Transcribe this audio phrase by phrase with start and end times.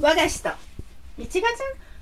[0.00, 0.48] 和菓子と。
[1.18, 1.50] いちごち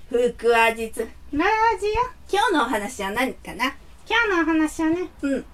[0.09, 1.45] 福味津ゃんラ
[1.79, 1.91] ジオ
[2.33, 3.75] 今日のお話は何かな？
[4.09, 5.09] 今日のお話はね。
[5.23, 5.45] うん。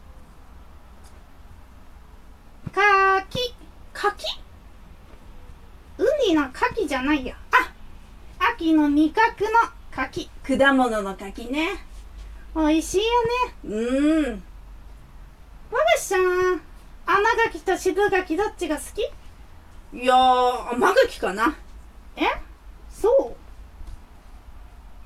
[2.72, 3.54] 柿。
[3.94, 4.24] 柿？
[5.96, 7.34] 海の柿じゃないよ。
[7.52, 7.72] あ！
[8.52, 9.50] 秋の味覚の
[9.90, 10.28] 柿。
[10.46, 11.70] 果物の柿ね。
[12.54, 13.54] 美味しいよね。
[13.64, 14.42] うーん。
[15.72, 16.60] 和菓子ちゃん。
[17.06, 19.00] 甘柿と渋柿どっちが好き？
[19.98, 21.56] いやー甘柿かな
[22.16, 22.22] え？
[22.90, 23.36] そう。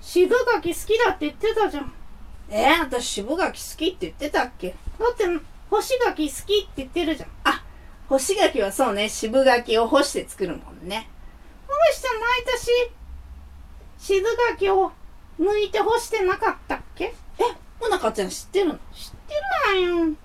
[0.00, 1.92] 渋柿好きだって言ってたじゃん。
[2.48, 4.74] えー、私渋柿好きって言ってたっけ？
[4.98, 5.24] だって
[5.70, 7.28] 干し柿好きって言ってるじゃん。
[7.44, 7.62] あ
[8.08, 9.08] 干し柿はそうね。
[9.08, 11.08] 渋柿を干して作るもんね。
[11.68, 12.70] 和菓子ちゃん毎年
[13.98, 14.92] 渋柿を
[15.38, 17.14] 剥いて干してなかったっけ？
[17.38, 17.42] え
[17.80, 18.74] もなかちゃん知ってるの？
[18.74, 18.80] 知っ
[19.28, 19.34] て
[19.78, 20.16] るわよ。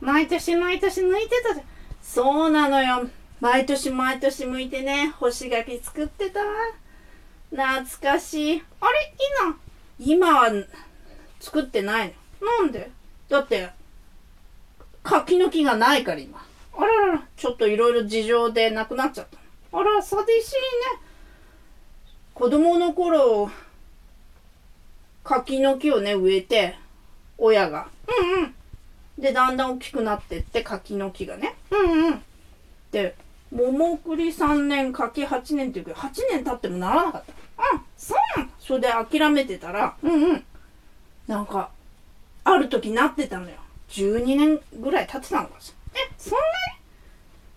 [0.00, 1.66] 毎年毎年抜いてたじゃん。
[2.00, 3.08] そうなのよ
[3.40, 6.46] 毎年毎年剥いてね干し柿作ってたわ。
[7.50, 8.62] 懐かしい。
[8.80, 9.14] あれ？
[10.00, 10.50] 今は
[11.40, 12.46] 作ってないの。
[12.62, 12.90] なんで？
[13.28, 13.70] だって
[15.02, 16.44] 柿の木がないから今。
[16.76, 17.22] あららら。
[17.36, 19.38] ちょっといろいろ事情でなくなっちゃった。
[19.78, 20.60] あら寂しいね。
[22.34, 23.50] 子供の頃
[25.24, 26.76] 柿の木をね植えて
[27.36, 28.54] 親がうんうん。
[29.18, 31.54] でだんだん大きくなってって柿の木がね。
[31.70, 32.22] うんうん。
[32.92, 33.16] で
[33.50, 37.32] 桃栗3年柿8年っていうけど8年経ってもならなかった。
[37.58, 38.50] あそうなの。
[38.58, 40.44] それで諦めてたらうんうん。
[41.26, 41.70] なんか
[42.44, 43.56] ある時なってたのよ。
[43.90, 46.00] 12年ぐらい経ってたのかしら。
[46.02, 46.44] えそんなに？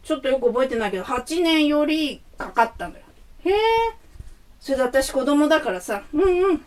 [0.03, 3.01] ちょっとよく覚えてないけど8年よりかかったのよ。
[3.45, 3.53] へえ。
[4.59, 6.65] それで私子供だからさうんうん。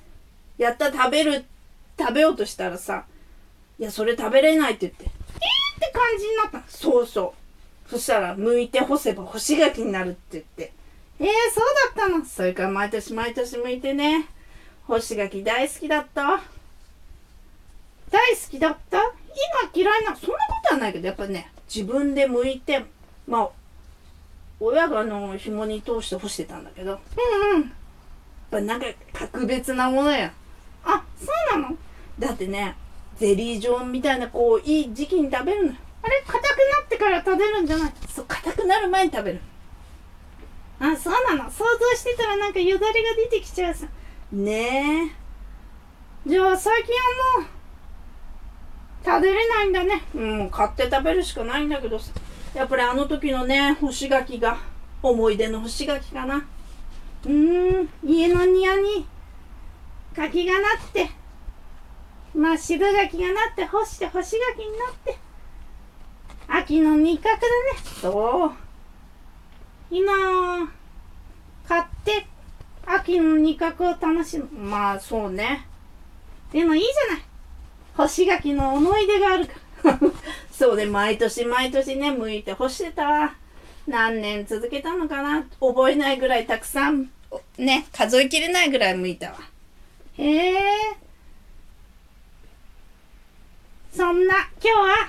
[0.59, 1.45] やった食べる
[1.99, 3.05] 食べようとしたらさ
[3.79, 5.13] いやそれ食べれないって言ってって
[5.93, 7.44] 感じになったそうそう。
[7.87, 10.73] そしたら剥いて干せば干し柿になるって言って。
[11.21, 12.25] えー、そうだったの？
[12.25, 14.27] それから毎年毎年剥いてね。
[14.87, 16.25] 干し柿大好きだった。
[16.25, 16.43] わ
[18.11, 18.99] 大好きだった？
[18.99, 22.85] 今嫌いなそんなことはないけどやっぱね自分で剥いて
[23.27, 23.49] まあ
[24.61, 26.91] 親があの紐に通して干してたんだけど。
[26.91, 27.01] やっ
[27.53, 27.61] うん。
[27.61, 27.73] うん
[28.51, 30.33] ぱなんか格別なものや。
[30.85, 31.27] あそ
[31.57, 31.77] うなの？
[32.19, 32.77] だってね
[33.17, 35.73] ゼリー状みたいなこういい時期に食べるの。
[35.73, 36.45] よあれ硬くな
[36.85, 37.93] ってから食べるんじゃない？
[38.09, 39.41] そう硬くなる前に食べる。
[40.79, 41.51] あそうなの？
[41.51, 43.87] 想像してたらなんかよだれが出てきちゃうさ。
[44.31, 45.11] ね
[46.27, 46.29] え。
[46.29, 47.49] じゃあ最近はもう
[49.05, 50.03] 食べれないんだね。
[50.15, 52.13] うん、買って食べるしかないんだけどさ。
[52.55, 54.59] やっぱりあの時のね干し柿が
[55.03, 56.47] 思い出の干し柿かな。
[57.25, 59.07] うーん家の庭に
[60.15, 61.11] 柿がなって
[62.35, 65.17] まあ渋柿がなって干して干し柿になって
[66.49, 67.47] 秋の味覚だね。
[68.01, 68.53] そう。
[69.91, 70.13] 今
[71.67, 72.27] 買って
[72.87, 74.49] 秋の味覚を楽しむ。
[74.53, 75.67] まあそうね。
[76.53, 77.25] でもいいじゃない。
[77.97, 79.53] 干し柿の思い出があるか
[79.85, 79.99] ら。
[80.51, 80.87] そうね。
[80.87, 83.05] 毎年毎年ね剥いて干してた。
[83.09, 83.35] わ
[83.87, 85.45] 何年続けたのかな。
[85.61, 87.11] 覚えないぐらいたくさん。
[87.59, 89.39] ね数えきれないぐらい剥いたわ。
[90.17, 91.05] へえ
[93.93, 95.09] そんな今日は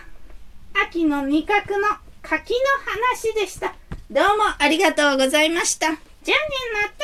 [0.96, 1.90] 秋の味覚の
[2.22, 3.76] 柿の話でした。
[4.10, 5.88] どうもありがとうございました。
[5.88, 6.02] じゃあね
[6.74, 6.96] またね